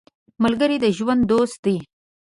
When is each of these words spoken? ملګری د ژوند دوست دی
ملګری 0.43 0.77
د 0.83 0.85
ژوند 0.97 1.21
دوست 1.31 1.57
دی 1.65 1.77